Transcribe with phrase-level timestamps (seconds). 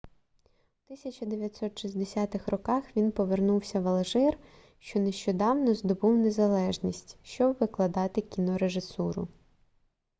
[0.89, 4.37] у 1960 роках він повернувся в алжир
[4.79, 9.27] що нещодавно здобув незалежність щоб викладати кінорежисуру